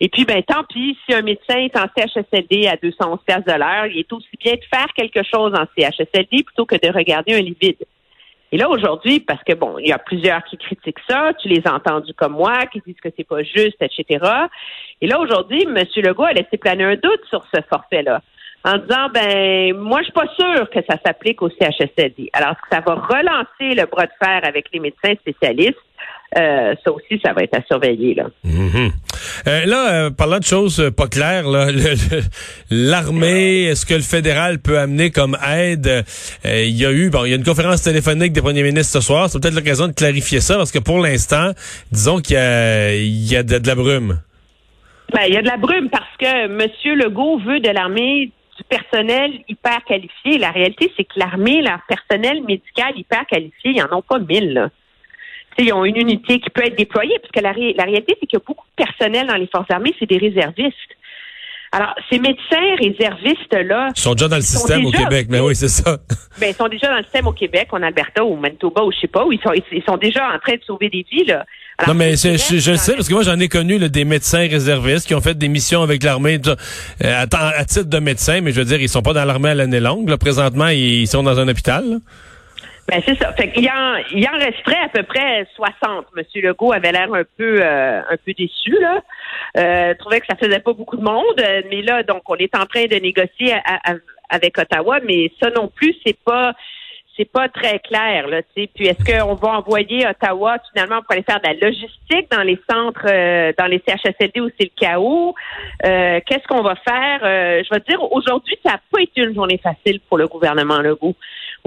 Et 0.00 0.08
puis, 0.08 0.24
ben 0.24 0.42
tant 0.42 0.64
pis, 0.64 0.98
si 1.06 1.14
un 1.14 1.22
médecin 1.22 1.58
est 1.58 1.76
en 1.76 1.86
CHSLD 1.96 2.66
à 2.66 2.76
211 2.76 3.20
de 3.46 3.58
l'heure, 3.58 3.86
il 3.86 4.00
est 4.00 4.12
aussi 4.12 4.36
bien 4.38 4.54
de 4.54 4.64
faire 4.70 4.88
quelque 4.94 5.22
chose 5.22 5.52
en 5.54 5.64
CHSLD 5.76 6.42
plutôt 6.42 6.66
que 6.66 6.76
de 6.76 6.92
regarder 6.92 7.34
un 7.34 7.40
lit 7.40 7.56
vide. 7.60 7.84
Et 8.52 8.58
là, 8.58 8.68
aujourd'hui, 8.68 9.18
parce 9.18 9.42
que 9.42 9.54
bon, 9.54 9.78
il 9.78 9.88
y 9.88 9.92
a 9.92 9.98
plusieurs 9.98 10.44
qui 10.44 10.58
critiquent 10.58 11.00
ça, 11.08 11.32
tu 11.40 11.48
les 11.48 11.62
as 11.64 11.74
entendus 11.74 12.12
comme 12.14 12.34
moi, 12.34 12.66
qui 12.66 12.82
disent 12.86 13.00
que 13.02 13.08
c'est 13.16 13.26
pas 13.26 13.42
juste, 13.42 13.80
etc. 13.80 14.24
Et 15.00 15.06
là, 15.06 15.18
aujourd'hui, 15.18 15.62
M. 15.62 15.84
Legault 15.96 16.24
a 16.24 16.34
laissé 16.34 16.58
planer 16.58 16.84
un 16.84 16.96
doute 16.96 17.24
sur 17.30 17.44
ce 17.52 17.60
forfait-là 17.62 18.20
en 18.64 18.78
disant 18.78 19.08
ben 19.12 19.76
moi 19.76 19.98
je 20.00 20.04
suis 20.04 20.12
pas 20.12 20.28
sûre 20.38 20.70
que 20.70 20.78
ça 20.88 20.96
s'applique 21.04 21.42
au 21.42 21.50
CHSLD. 21.50 22.30
Alors 22.32 22.54
ça 22.70 22.80
va 22.80 22.94
relancer 22.94 23.74
le 23.74 23.86
bras 23.86 24.06
de 24.06 24.12
fer 24.22 24.40
avec 24.44 24.66
les 24.72 24.80
médecins 24.80 25.14
spécialistes. 25.14 25.78
Euh, 26.38 26.74
ça 26.82 26.92
aussi, 26.92 27.20
ça 27.22 27.34
va 27.34 27.42
être 27.42 27.58
à 27.58 27.62
surveiller 27.64 28.14
là. 28.14 28.24
Mm-hmm. 28.46 28.90
Euh, 29.48 29.66
là, 29.66 29.92
euh, 29.92 30.10
parlant 30.10 30.38
de 30.38 30.44
choses 30.44 30.90
pas 30.96 31.06
claires, 31.06 31.44
l'armée, 32.70 33.64
est-ce 33.64 33.84
que 33.84 33.94
le 33.94 34.00
fédéral 34.00 34.58
peut 34.58 34.78
amener 34.78 35.10
comme 35.10 35.36
aide? 35.46 36.04
Il 36.44 36.70
y 36.70 36.86
a 36.86 36.92
eu, 36.92 37.10
bon, 37.10 37.26
il 37.26 37.30
y 37.30 37.32
a 37.34 37.36
une 37.36 37.44
conférence 37.44 37.82
téléphonique 37.82 38.32
des 38.32 38.40
premiers 38.40 38.62
ministres 38.62 38.98
ce 38.98 39.04
soir. 39.04 39.28
C'est 39.28 39.42
peut-être 39.42 39.54
l'occasion 39.54 39.88
de 39.88 39.92
clarifier 39.92 40.40
ça 40.40 40.56
parce 40.56 40.72
que 40.72 40.78
pour 40.78 41.00
l'instant, 41.00 41.50
disons 41.90 42.20
qu'il 42.20 42.36
y 42.36 43.32
y 43.32 43.36
a 43.36 43.42
de, 43.42 43.58
de 43.58 43.66
la 43.66 43.74
brume. 43.74 44.20
Ben, 45.12 45.22
il 45.28 45.34
y 45.34 45.36
a 45.36 45.42
de 45.42 45.48
la 45.48 45.58
brume 45.58 45.90
parce 45.90 46.16
que 46.18 46.46
M. 46.46 46.98
Legault 46.98 47.38
veut 47.40 47.60
de 47.60 47.68
l'armée 47.68 48.30
du 48.56 48.64
personnel 48.64 49.32
hyper 49.48 49.84
qualifié. 49.84 50.38
La 50.38 50.50
réalité, 50.50 50.90
c'est 50.96 51.04
que 51.04 51.18
l'armée, 51.18 51.60
leur 51.60 51.80
personnel 51.86 52.42
médical 52.42 52.92
hyper 52.96 53.26
qualifié, 53.26 53.72
ils 53.72 53.82
n'en 53.82 53.98
ont 53.98 54.02
pas 54.02 54.18
mille. 54.18 54.54
Là. 54.54 54.70
Ils 55.58 55.72
ont 55.72 55.84
une 55.84 55.96
unité 55.96 56.38
qui 56.40 56.50
peut 56.50 56.64
être 56.64 56.76
déployée, 56.76 57.18
parce 57.20 57.32
que 57.32 57.40
la, 57.40 57.52
la 57.52 57.84
réalité, 57.84 58.16
c'est 58.20 58.26
qu'il 58.26 58.38
y 58.38 58.42
a 58.42 58.44
beaucoup 58.46 58.66
de 58.76 58.84
personnel 58.84 59.26
dans 59.26 59.36
les 59.36 59.48
forces 59.48 59.70
armées, 59.70 59.94
c'est 59.98 60.08
des 60.08 60.18
réservistes. 60.18 60.76
Alors, 61.74 61.94
ces 62.10 62.18
médecins 62.18 62.76
réservistes-là... 62.78 63.92
Ils 63.96 64.00
sont 64.00 64.12
déjà 64.12 64.28
dans 64.28 64.36
le 64.36 64.42
système 64.42 64.84
au 64.84 64.90
Québec, 64.90 65.28
mais 65.30 65.40
oui, 65.40 65.56
c'est 65.56 65.68
ça. 65.68 65.96
Ben, 66.40 66.48
ils 66.50 66.54
sont 66.54 66.68
déjà 66.68 66.88
dans 66.88 66.96
le 66.96 67.02
système 67.02 67.26
au 67.26 67.32
Québec, 67.32 67.68
en 67.72 67.82
Alberta, 67.82 68.24
ou 68.24 68.36
Manitoba, 68.36 68.82
ou 68.84 68.92
je 68.92 69.00
sais 69.00 69.06
pas, 69.06 69.24
où 69.24 69.32
ils 69.32 69.40
sont, 69.40 69.52
ils 69.52 69.82
sont 69.86 69.96
déjà 69.96 70.34
en 70.34 70.38
train 70.38 70.54
de 70.54 70.62
sauver 70.66 70.88
des 70.88 71.04
vies, 71.10 71.24
là. 71.24 71.44
non, 71.86 71.94
mais 71.94 72.12
je, 72.12 72.36
sais, 72.36 72.94
parce 72.94 73.08
que 73.08 73.14
moi, 73.14 73.22
j'en 73.22 73.38
ai 73.38 73.48
connu 73.48 73.78
des 73.78 74.04
médecins 74.04 74.48
réservistes 74.48 75.06
qui 75.06 75.14
ont 75.14 75.20
fait 75.20 75.36
des 75.36 75.48
missions 75.48 75.82
avec 75.82 76.02
l'armée 76.02 76.40
euh, 76.46 76.54
à, 77.02 77.48
à, 77.48 77.64
titre 77.64 77.88
de 77.88 77.98
médecin, 77.98 78.40
mais 78.40 78.52
je 78.52 78.60
veux 78.60 78.66
dire, 78.66 78.80
ils 78.80 78.88
sont 78.88 79.02
pas 79.02 79.12
dans 79.12 79.24
l'armée 79.24 79.50
à 79.50 79.54
l'année 79.54 79.80
longue. 79.80 80.08
Là. 80.08 80.16
Présentement, 80.16 80.68
ils 80.68 81.06
sont 81.06 81.22
dans 81.22 81.38
un 81.38 81.48
hôpital. 81.48 82.00
Ben, 82.92 83.02
c'est 83.06 83.16
ça. 83.18 83.32
Fait 83.32 83.50
il, 83.56 83.66
en, 83.70 83.96
il 84.14 84.28
en 84.28 84.38
resterait 84.38 84.84
à 84.84 84.88
peu 84.90 85.02
près 85.02 85.46
60. 85.56 86.08
Monsieur 86.14 86.42
Legault 86.42 86.72
avait 86.72 86.92
l'air 86.92 87.10
un 87.14 87.24
peu 87.38 87.62
euh, 87.62 88.02
un 88.02 88.16
peu 88.18 88.34
déçu, 88.34 88.78
là. 88.78 89.00
Euh, 89.56 89.94
trouvait 89.94 90.20
que 90.20 90.26
ça 90.28 90.36
faisait 90.36 90.58
pas 90.58 90.74
beaucoup 90.74 90.98
de 90.98 91.02
monde. 91.02 91.42
Mais 91.70 91.80
là, 91.80 92.02
donc, 92.02 92.20
on 92.28 92.34
est 92.34 92.54
en 92.54 92.66
train 92.66 92.84
de 92.84 92.96
négocier 92.96 93.54
avec 94.28 94.58
Ottawa, 94.58 95.00
mais 95.06 95.32
ça 95.42 95.48
non 95.56 95.68
plus, 95.68 95.96
c'est 96.04 96.18
pas 96.22 96.52
c'est 97.16 97.30
pas 97.30 97.48
très 97.48 97.78
clair, 97.78 98.26
là. 98.26 98.42
Puis 98.54 98.68
est-ce 98.80 99.04
qu'on 99.04 99.34
va 99.34 99.48
envoyer 99.48 100.06
Ottawa 100.06 100.58
finalement 100.72 101.00
pour 101.00 101.12
aller 101.12 101.22
faire 101.22 101.40
de 101.40 101.46
la 101.46 101.54
logistique 101.54 102.30
dans 102.30 102.42
les 102.42 102.58
centres, 102.70 103.06
euh, 103.06 103.52
dans 103.58 103.66
les 103.66 103.82
CHSLD 103.86 104.40
où 104.40 104.50
c'est 104.58 104.64
le 104.64 104.78
chaos? 104.78 105.34
Euh, 105.86 106.20
qu'est-ce 106.26 106.46
qu'on 106.46 106.62
va 106.62 106.74
faire? 106.76 107.20
je 107.22 107.70
vais 107.72 107.80
te 107.80 107.88
dire, 107.88 108.12
aujourd'hui, 108.12 108.58
ça 108.62 108.72
n'a 108.72 108.80
pas 108.90 109.00
été 109.00 109.22
une 109.22 109.34
journée 109.34 109.58
facile 109.62 110.00
pour 110.08 110.18
le 110.18 110.26
gouvernement 110.26 110.78
Legault 110.78 111.16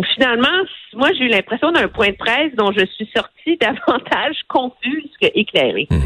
finalement, 0.03 0.47
moi, 0.93 1.09
j'ai 1.17 1.25
eu 1.25 1.27
l'impression 1.29 1.71
d'un 1.71 1.87
point 1.87 2.09
de 2.09 2.15
presse 2.15 2.51
dont 2.57 2.71
je 2.71 2.85
suis 2.85 3.09
sortie 3.15 3.57
davantage 3.61 4.35
confuse 4.47 5.09
qu'éclairée. 5.19 5.87
Hum. 5.91 6.03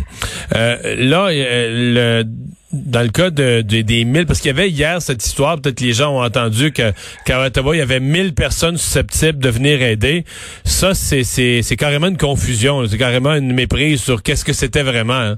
Euh, 0.55 0.95
là, 0.97 1.29
le 1.31 2.23
dans 2.71 3.01
le 3.01 3.09
cas 3.09 3.31
de, 3.31 3.61
des 3.61 4.05
1000, 4.05 4.27
parce 4.27 4.41
qu'il 4.41 4.49
y 4.49 4.51
avait 4.51 4.69
hier 4.69 5.01
cette 5.01 5.25
histoire, 5.25 5.59
peut-être 5.59 5.81
les 5.81 5.93
gens 5.93 6.15
ont 6.15 6.23
entendu 6.23 6.71
que 6.71 6.91
qu'à 7.25 7.43
Ottawa, 7.43 7.75
il 7.75 7.79
y 7.79 7.81
avait 7.81 7.99
1000 7.99 8.35
personnes 8.35 8.77
susceptibles 8.77 9.39
de 9.39 9.49
venir 9.49 9.81
aider. 9.81 10.23
Ça, 10.65 10.93
c'est 10.93 11.75
carrément 11.77 12.07
une 12.07 12.17
confusion. 12.17 12.85
C'est 12.85 12.97
carrément 12.97 13.33
une 13.33 13.53
méprise 13.53 14.01
sur 14.01 14.21
qu'est-ce 14.21 14.45
que 14.45 14.53
c'était 14.53 14.83
vraiment. 14.83 15.13
Hein. 15.13 15.37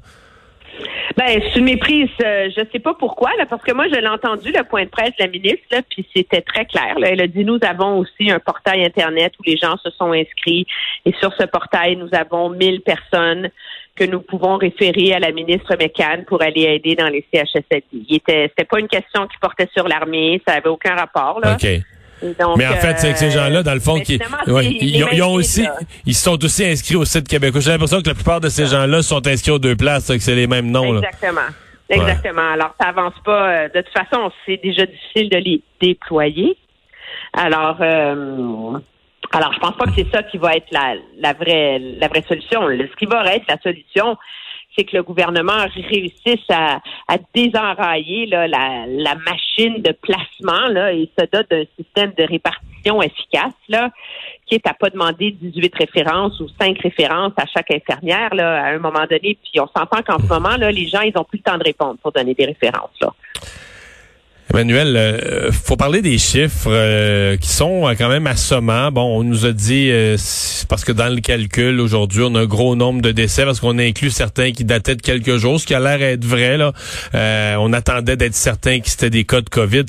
Ben, 1.18 1.42
une 1.56 1.64
méprise. 1.66 2.10
Euh, 2.24 2.50
je 2.56 2.62
sais 2.72 2.80
pas 2.80 2.94
pourquoi, 2.94 3.32
là, 3.38 3.46
parce 3.46 3.64
que 3.64 3.74
moi, 3.74 3.88
je 3.88 3.96
l'ai 3.96 4.08
entendu, 4.08 4.52
le 4.52 4.64
point 4.64 4.84
de 4.84 4.90
presse 4.90 5.12
de 5.20 5.24
la 5.24 5.28
ministre, 5.28 5.64
là, 5.72 5.82
puis 5.90 6.06
c'était 6.16 6.42
très 6.42 6.66
clair. 6.66 7.00
Là. 7.00 7.10
Elle 7.10 7.22
a 7.22 7.28
dit, 7.28 7.44
nous 7.44 7.60
avons 7.62 7.98
aussi 8.00 8.30
un 8.30 8.40
portail 8.40 8.86
Internet 8.86 9.34
où 9.40 9.44
les 9.46 9.58
gens 9.58 9.78
se 9.78 9.90
sont 9.92 10.12
inscrits. 10.12 10.66
Et 11.06 11.14
sur 11.20 11.34
ce 11.34 11.44
portail, 11.44 11.96
nous 11.96 12.10
avons 12.14 12.50
1000 12.50 12.82
personnes 12.82 13.50
que 13.96 14.06
nous 14.06 14.22
pouvons 14.22 14.58
référer 14.58 15.14
à 15.14 15.20
la 15.20 15.32
ministre 15.32 15.76
McCann 15.78 16.24
pour 16.26 16.42
aller 16.42 16.64
aider 16.64 16.96
dans 16.96 17.08
les 17.08 17.26
CHSLD. 17.34 17.84
Il 17.94 18.16
était, 18.16 18.48
c'était 18.50 18.66
pas 18.66 18.80
une 18.80 18.88
question 18.88 19.28
qui 19.28 19.38
portait 19.40 19.70
sur 19.74 19.88
l'armée, 19.88 20.42
ça 20.48 20.56
avait 20.56 20.70
aucun 20.70 20.96
rapport, 20.96 21.40
là. 21.40 21.58
Mais 22.58 22.68
en 22.68 22.76
fait, 22.76 23.00
c'est 23.00 23.14
que 23.14 23.20
ces 23.20 23.32
gens-là, 23.32 23.64
dans 23.64 23.74
le 23.74 23.80
fond, 23.80 24.00
qui, 24.00 24.20
ils, 24.48 25.24
ont 25.24 25.34
aussi, 25.34 25.68
ils 26.06 26.16
sont 26.16 26.44
aussi 26.44 26.66
inscrits 26.66 26.96
au 26.96 27.06
site 27.06 27.28
québécois. 27.28 27.62
J'ai 27.62 27.72
l'impression 27.72 28.02
que 28.02 28.08
la 28.08 28.16
plupart 28.16 28.40
de 28.40 28.50
ces 28.50 28.68
gens-là 28.68 29.02
sont 29.02 29.26
inscrits 29.28 29.52
aux 29.52 29.60
deux 29.60 29.76
places, 29.76 30.08
que 30.08 30.20
c'est 30.20 30.36
les 30.36 30.48
mêmes 30.48 30.70
noms. 30.70 30.98
Exactement. 30.98 31.42
Exactement. 31.90 32.52
Alors, 32.54 32.74
ça 32.80 32.90
avance 32.90 33.14
pas. 33.26 33.50
Euh, 33.50 33.70
de 33.70 33.82
toute 33.82 33.94
façon, 33.94 34.32
c'est 34.46 34.62
déjà 34.64 34.86
difficile 34.86 35.30
de 35.30 35.38
les 35.38 35.62
déployer. 35.82 36.58
Alors, 37.34 37.78
euh, 37.82 38.80
alors, 39.34 39.54
je 39.54 39.60
pense 39.60 39.78
pas 39.78 39.86
que 39.86 39.94
c'est 39.96 40.10
ça 40.12 40.24
qui 40.24 40.38
va 40.38 40.56
être 40.56 40.72
la, 40.72 40.96
la 41.20 41.34
vraie 41.34 41.80
la 41.80 42.08
vraie 42.08 42.24
solution. 42.28 42.62
Ce 42.70 42.96
qui 42.98 43.06
va 43.06 43.26
être 43.34 43.48
la 43.48 43.58
solution, 43.62 44.18
c'est 44.76 44.86
que 44.86 44.96
le 44.96 45.04
gouvernement 45.04 45.66
réussisse 45.76 46.50
à, 46.50 46.82
à 47.08 47.18
désenrailler 47.34 48.26
là, 48.28 48.48
la, 48.48 48.86
la, 48.88 49.16
machine 49.16 49.82
de 49.82 49.92
placement 49.92 50.68
là, 50.70 50.94
et 50.94 51.10
se 51.18 51.26
dote 51.32 51.50
d'un 51.50 51.64
système 51.78 52.14
de 52.18 52.24
répartition 52.24 53.02
efficace, 53.02 53.54
là, 53.70 53.90
qui 54.46 54.56
est 54.56 54.68
à 54.68 54.74
pas 54.74 54.90
demander 54.90 55.32
18 55.32 55.74
références 55.76 56.40
ou 56.40 56.48
5 56.60 56.80
références 56.80 57.34
à 57.38 57.46
chaque 57.46 57.72
infirmière 57.72 58.34
là, 58.34 58.64
à 58.64 58.68
un 58.70 58.80
moment 58.80 59.06
donné. 59.10 59.38
Puis 59.44 59.60
on 59.60 59.68
s'entend 59.68 60.02
qu'en 60.04 60.20
ce 60.20 60.28
moment, 60.28 60.56
là, 60.58 60.72
les 60.72 60.88
gens, 60.88 61.02
ils 61.02 61.18
ont 61.18 61.24
plus 61.24 61.38
le 61.38 61.44
temps 61.44 61.58
de 61.58 61.64
répondre 61.64 61.98
pour 62.02 62.12
donner 62.12 62.34
des 62.34 62.46
références. 62.46 62.98
Là. 63.02 63.14
Emmanuel, 64.54 64.98
euh, 64.98 65.50
faut 65.54 65.78
parler 65.78 66.02
des 66.02 66.18
chiffres 66.18 66.68
euh, 66.68 67.38
qui 67.38 67.48
sont 67.48 67.88
euh, 67.88 67.94
quand 67.98 68.10
même 68.10 68.28
assommants. 68.28 68.92
Bon, 68.92 69.20
on 69.20 69.24
nous 69.24 69.46
a 69.46 69.54
dit 69.54 69.90
parce 70.68 70.84
que 70.84 70.92
dans 70.92 71.08
le 71.08 71.22
calcul 71.22 71.80
aujourd'hui, 71.80 72.24
on 72.24 72.36
a 72.36 72.42
un 72.42 72.46
gros 72.46 72.76
nombre 72.76 73.02
de 73.02 73.14
décès 73.14 73.46
parce 73.46 73.62
qu'on 73.62 73.80
a 73.80 73.84
inclus 73.84 74.10
certains 74.10 74.52
qui 74.52 74.66
dataient 74.66 74.98
de 74.98 75.02
quelques 75.02 75.38
jours, 75.38 75.58
ce 75.62 75.66
qui 75.66 75.74
a 75.74 75.80
l'air 75.80 76.02
être 76.02 76.26
vrai 76.26 76.58
là. 76.58 76.74
on 77.60 77.72
attendait 77.72 78.18
d'être 78.18 78.36
certain 78.36 78.82
que 78.82 78.90
c'était 78.90 79.10
des 79.10 79.24
cas 79.24 79.40
de 79.40 79.50
Covid. 79.50 79.86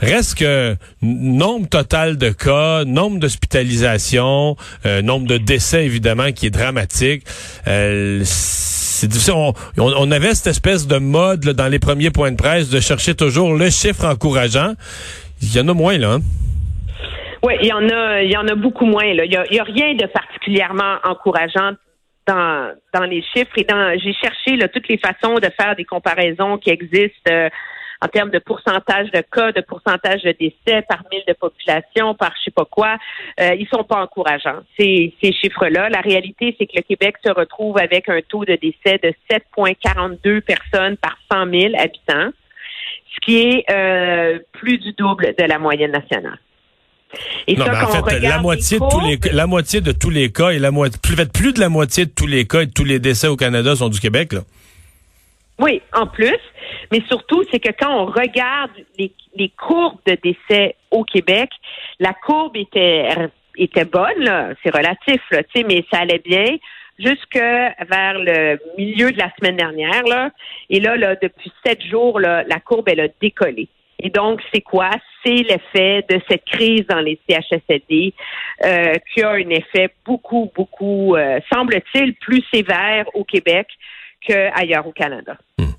Reste 0.00 0.34
que 0.34 0.76
nombre 1.00 1.68
total 1.68 2.18
de 2.18 2.30
cas, 2.30 2.84
nombre 2.84 3.18
d'hospitalisations, 3.18 4.56
nombre 5.02 5.26
de 5.26 5.38
décès 5.38 5.86
évidemment 5.86 6.32
qui 6.32 6.46
est 6.46 6.50
dramatique 6.50 7.24
c'est 9.02 9.08
difficile. 9.08 9.34
On, 9.78 10.10
avait 10.12 10.32
cette 10.32 10.46
espèce 10.46 10.86
de 10.86 10.98
mode 10.98 11.40
dans 11.40 11.66
les 11.66 11.80
premiers 11.80 12.10
points 12.10 12.30
de 12.30 12.36
presse 12.36 12.70
de 12.70 12.78
chercher 12.78 13.16
toujours 13.16 13.52
le 13.52 13.68
chiffre 13.68 14.04
encourageant. 14.04 14.74
Il 15.42 15.52
y 15.56 15.58
en 15.58 15.66
a 15.66 15.74
moins, 15.74 15.98
là. 15.98 16.12
Hein? 16.12 16.20
Oui, 17.42 17.54
il 17.60 17.66
y 17.66 17.72
en 17.72 17.88
a, 17.88 18.52
a 18.52 18.54
beaucoup 18.54 18.86
moins. 18.86 19.02
Il 19.02 19.28
y 19.28 19.58
a, 19.58 19.64
rien 19.64 19.94
de 19.94 20.06
particulièrement 20.06 20.98
encourageant 21.02 21.72
dans, 22.28 22.70
dans 22.94 23.02
les 23.02 23.24
chiffres 23.34 23.50
j'ai 23.56 24.12
cherché 24.12 24.56
toutes 24.72 24.86
les 24.86 24.98
façons 24.98 25.34
de 25.34 25.50
faire 25.60 25.74
des 25.74 25.84
comparaisons 25.84 26.58
qui 26.58 26.70
existent. 26.70 27.28
Euh, 27.28 27.48
en 28.02 28.08
termes 28.08 28.30
de 28.30 28.40
pourcentage 28.40 29.10
de 29.12 29.22
cas, 29.30 29.52
de 29.52 29.60
pourcentage 29.60 30.22
de 30.22 30.32
décès 30.32 30.82
par 30.88 31.04
mille 31.10 31.22
de 31.28 31.34
population, 31.34 32.14
par 32.14 32.32
je 32.36 32.44
sais 32.44 32.50
pas 32.50 32.64
quoi, 32.64 32.96
euh, 33.40 33.54
ils 33.54 33.68
sont 33.68 33.84
pas 33.84 34.02
encourageants. 34.02 34.60
Ces, 34.78 35.14
ces 35.22 35.32
chiffres-là. 35.32 35.88
La 35.88 36.00
réalité, 36.00 36.56
c'est 36.58 36.66
que 36.66 36.76
le 36.76 36.82
Québec 36.82 37.16
se 37.24 37.30
retrouve 37.30 37.78
avec 37.78 38.08
un 38.08 38.20
taux 38.28 38.44
de 38.44 38.56
décès 38.56 38.98
de 39.02 39.14
7,42 39.30 40.40
personnes 40.40 40.96
par 40.96 41.16
100 41.32 41.50
000 41.50 41.72
habitants, 41.78 42.32
ce 43.14 43.20
qui 43.24 43.38
est 43.38 43.64
euh, 43.70 44.40
plus 44.52 44.78
du 44.78 44.92
double 44.94 45.34
de 45.38 45.44
la 45.44 45.60
moyenne 45.60 45.92
nationale. 45.92 46.38
Et 47.46 47.56
non, 47.56 47.66
ça, 47.66 48.00
en 48.00 48.04
fait, 48.04 48.20
la 48.20 48.40
moitié 48.40 48.80
de 48.80 48.88
tous 48.88 49.00
les 49.00 49.18
la 49.32 49.46
moitié 49.46 49.80
de 49.82 49.92
tous 49.92 50.10
les 50.10 50.32
cas 50.32 50.50
et 50.50 50.58
la 50.58 50.70
moitié 50.70 50.98
plus, 51.02 51.26
plus 51.26 51.52
de 51.52 51.60
la 51.60 51.68
moitié 51.68 52.06
de 52.06 52.10
tous 52.10 52.26
les 52.26 52.46
cas 52.46 52.62
et 52.62 52.66
de 52.66 52.72
tous 52.72 52.84
les 52.84 52.98
décès 52.98 53.28
au 53.28 53.36
Canada 53.36 53.76
sont 53.76 53.90
du 53.90 54.00
Québec 54.00 54.32
là. 54.32 54.40
Oui, 55.58 55.82
en 55.92 56.06
plus. 56.06 56.38
Mais 56.92 57.02
surtout, 57.08 57.42
c'est 57.50 57.58
que 57.58 57.72
quand 57.76 57.92
on 57.92 58.06
regarde 58.06 58.70
les, 58.98 59.12
les 59.34 59.48
courbes 59.48 59.98
de 60.06 60.16
décès 60.22 60.76
au 60.90 61.02
Québec, 61.02 61.50
la 61.98 62.12
courbe 62.12 62.56
était 62.56 63.08
était 63.56 63.84
bonne, 63.84 64.54
c'est 64.62 64.74
relatif, 64.74 65.20
là, 65.30 65.42
mais 65.66 65.84
ça 65.90 66.00
allait 66.00 66.22
bien 66.24 66.56
jusque 66.98 67.36
vers 67.36 68.18
le 68.18 68.58
milieu 68.78 69.10
de 69.10 69.18
la 69.18 69.30
semaine 69.38 69.56
dernière. 69.56 70.04
Là. 70.04 70.30
Et 70.70 70.80
là, 70.80 70.96
là 70.96 71.16
depuis 71.16 71.52
sept 71.64 71.82
jours, 71.82 72.20
là, 72.20 72.44
la 72.44 72.60
courbe, 72.60 72.88
elle 72.88 73.00
a 73.00 73.08
décollé. 73.20 73.68
Et 73.98 74.10
donc, 74.10 74.40
c'est 74.52 74.60
quoi? 74.60 74.90
C'est 75.24 75.42
l'effet 75.42 76.04
de 76.08 76.20
cette 76.28 76.44
crise 76.44 76.86
dans 76.88 77.00
les 77.00 77.18
CHSLD 77.28 78.14
euh, 78.64 78.94
qui 79.12 79.22
a 79.22 79.30
un 79.30 79.48
effet 79.50 79.90
beaucoup, 80.04 80.50
beaucoup, 80.54 81.14
euh, 81.14 81.38
semble-t-il, 81.52 82.14
plus 82.14 82.42
sévère 82.52 83.04
au 83.14 83.24
Québec 83.24 83.68
qu'ailleurs 84.26 84.86
au 84.86 84.92
Canada. 84.92 85.36
Hmm. 85.58 85.72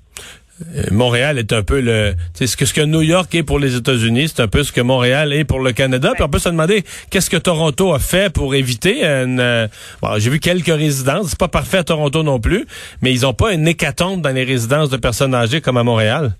Euh, 0.62 0.84
Montréal 0.92 1.38
est 1.38 1.52
un 1.52 1.62
peu 1.62 1.80
le, 1.80 2.14
c'est 2.32 2.46
ce 2.46 2.56
que 2.56 2.64
ce 2.64 2.72
que 2.72 2.80
New 2.80 3.02
York 3.02 3.34
est 3.34 3.42
pour 3.42 3.58
les 3.58 3.76
États-Unis, 3.76 4.28
c'est 4.28 4.42
un 4.42 4.48
peu 4.48 4.62
ce 4.62 4.70
que 4.70 4.80
Montréal 4.80 5.32
est 5.32 5.44
pour 5.44 5.58
le 5.58 5.72
Canada. 5.72 6.12
Puis 6.14 6.22
on 6.22 6.28
peut 6.28 6.38
se 6.38 6.48
demander 6.48 6.84
qu'est-ce 7.10 7.28
que 7.28 7.36
Toronto 7.36 7.92
a 7.92 7.98
fait 7.98 8.32
pour 8.32 8.54
éviter 8.54 9.04
une. 9.04 9.40
Euh, 9.40 9.66
bon, 10.00 10.16
j'ai 10.18 10.30
vu 10.30 10.38
quelques 10.38 10.66
résidences, 10.66 11.30
c'est 11.30 11.38
pas 11.38 11.48
parfait 11.48 11.78
à 11.78 11.84
Toronto 11.84 12.22
non 12.22 12.38
plus, 12.38 12.66
mais 13.02 13.10
ils 13.10 13.26
ont 13.26 13.34
pas 13.34 13.52
une 13.52 13.66
hécatombe 13.66 14.20
dans 14.20 14.34
les 14.34 14.44
résidences 14.44 14.90
de 14.90 14.96
personnes 14.96 15.34
âgées 15.34 15.60
comme 15.60 15.76
à 15.76 15.82
Montréal. 15.82 16.36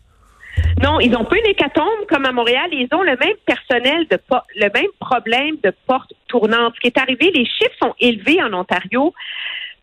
Non, 0.80 1.00
ils 1.00 1.10
n'ont 1.10 1.24
pas 1.24 1.36
une 1.36 1.50
hécatombe 1.50 2.06
comme 2.08 2.24
à 2.24 2.30
Montréal. 2.30 2.68
Ils 2.70 2.88
ont 2.92 3.02
le 3.02 3.16
même 3.16 3.36
personnel 3.44 4.06
de 4.08 4.18
le 4.54 4.70
même 4.72 4.90
problème 5.00 5.56
de 5.64 5.72
porte 5.88 6.12
tournante. 6.28 6.74
Ce 6.76 6.80
qui 6.80 6.86
est 6.86 6.98
arrivé, 6.98 7.32
les 7.34 7.46
chiffres 7.46 7.74
sont 7.82 7.94
élevés 7.98 8.40
en 8.40 8.52
Ontario 8.52 9.12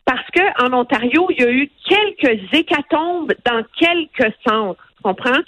parce 0.04 0.28
que 0.30 0.64
en 0.64 0.72
Ontario, 0.72 1.28
il 1.30 1.40
y 1.40 1.44
a 1.44 1.50
eu 1.50 1.70
quelques 1.88 2.52
hécatombes 2.52 3.32
dans 3.44 3.62
quelques 3.78 4.32
centres. 4.46 4.84
Comprends? 5.02 5.40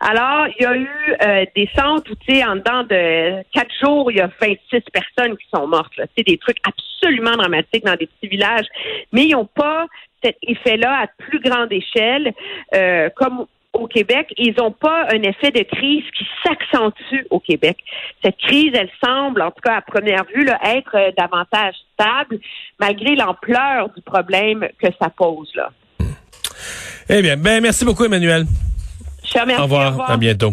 Alors, 0.00 0.46
il 0.58 0.62
y 0.62 0.66
a 0.66 0.76
eu 0.76 0.88
euh, 1.26 1.44
des 1.56 1.68
centres 1.76 2.12
où, 2.12 2.14
tu 2.14 2.34
sais, 2.34 2.44
en 2.44 2.56
dedans 2.56 2.84
de 2.84 3.42
quatre 3.52 3.74
jours, 3.82 4.10
il 4.10 4.18
y 4.18 4.20
a 4.20 4.30
26 4.40 4.82
personnes 4.92 5.36
qui 5.36 5.46
sont 5.52 5.66
mortes. 5.66 5.92
C'est 6.16 6.26
des 6.26 6.38
trucs 6.38 6.58
absolument 6.64 7.36
dramatiques 7.36 7.84
dans 7.84 7.96
des 7.96 8.06
petits 8.06 8.28
villages, 8.28 8.66
mais 9.12 9.26
ils 9.26 9.32
n'ont 9.32 9.46
pas 9.46 9.86
cet 10.22 10.36
effet-là 10.42 11.02
à 11.02 11.06
plus 11.06 11.40
grande 11.40 11.72
échelle, 11.72 12.32
euh, 12.74 13.08
comme 13.16 13.46
au 13.72 13.86
Québec, 13.86 14.32
ils 14.36 14.54
n'ont 14.58 14.72
pas 14.72 15.06
un 15.12 15.22
effet 15.22 15.50
de 15.50 15.62
crise 15.62 16.04
qui 16.16 16.26
s'accentue 16.44 17.26
au 17.30 17.38
Québec. 17.38 17.78
Cette 18.22 18.36
crise, 18.38 18.72
elle 18.74 18.90
semble, 19.02 19.42
en 19.42 19.50
tout 19.50 19.60
cas 19.62 19.76
à 19.76 19.80
première 19.82 20.24
vue, 20.34 20.44
là, 20.44 20.58
être 20.64 20.96
euh, 20.96 21.10
davantage 21.16 21.74
stable, 21.94 22.38
malgré 22.78 23.14
l'ampleur 23.14 23.90
du 23.90 24.02
problème 24.02 24.66
que 24.82 24.88
ça 25.00 25.08
pose. 25.10 25.50
Là. 25.54 25.70
Eh 27.08 27.22
bien, 27.22 27.36
ben 27.36 27.60
merci 27.60 27.84
beaucoup, 27.84 28.04
Emmanuel. 28.04 28.46
Je 29.24 29.38
au 29.38 29.62
revoir. 29.62 30.10
À 30.10 30.16
bientôt. 30.16 30.52